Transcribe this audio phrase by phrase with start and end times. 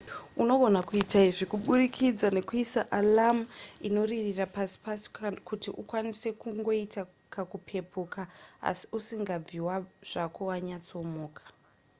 [0.41, 3.39] unogona kuita izvi kuburikidza nekuisa alarm
[3.87, 5.05] inoririra pasi pasi
[5.49, 7.01] kuti ukwanise kungoita
[7.33, 8.21] kakupepuka
[8.69, 9.57] asi usingabvi
[10.11, 11.41] zvako wanyatsomuka